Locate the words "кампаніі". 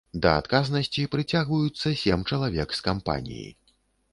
2.89-3.45